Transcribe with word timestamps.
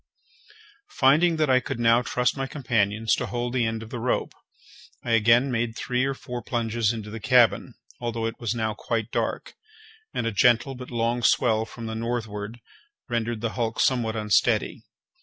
Finding 0.89 1.35
that 1.35 1.47
I 1.51 1.59
could 1.59 1.79
now 1.79 2.01
trust 2.01 2.35
my 2.35 2.47
companions 2.47 3.13
to 3.13 3.27
hold 3.27 3.53
the 3.53 3.67
end 3.67 3.83
of 3.83 3.91
the 3.91 3.99
rope, 3.99 4.33
I 5.03 5.11
again 5.11 5.51
made 5.51 5.75
three 5.77 6.05
or 6.05 6.15
four 6.15 6.41
plunges 6.41 6.91
into 6.91 7.11
the 7.11 7.19
cabin, 7.19 7.75
although 7.99 8.25
it 8.25 8.39
was 8.39 8.55
now 8.55 8.73
quite 8.73 9.11
dark, 9.11 9.53
and 10.11 10.25
a 10.25 10.31
gentle 10.31 10.73
but 10.73 10.89
long 10.89 11.21
swell 11.21 11.65
from 11.65 11.85
the 11.85 11.93
northward 11.93 12.59
rendered 13.09 13.41
the 13.41 13.51
hulk 13.51 13.79
somewhat 13.79 14.15
unsteady. 14.15 14.81